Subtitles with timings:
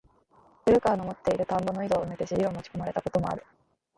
[0.65, 3.45] 古川の持つて居る田圃の井戸を埋めて尻を持ち込まれた事もある。